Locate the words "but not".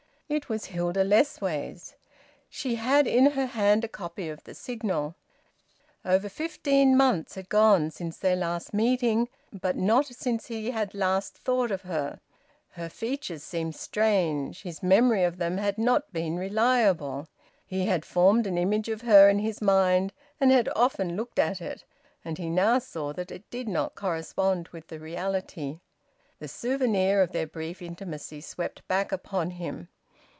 9.51-10.05